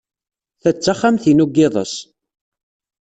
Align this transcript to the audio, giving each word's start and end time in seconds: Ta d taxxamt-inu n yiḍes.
Ta 0.61 0.69
d 0.75 0.77
taxxamt-inu 0.77 1.45
n 1.49 1.53
yiḍes. 1.55 1.93